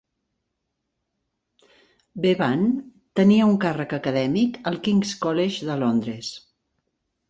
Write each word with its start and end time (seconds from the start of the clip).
Bevan 2.25 2.67
tenia 3.21 3.53
un 3.53 3.63
càrrec 3.67 3.95
acadèmic 4.01 4.61
al 4.75 4.83
King's 4.91 5.17
College 5.29 5.73
de 5.73 5.81
Londres. 5.87 6.37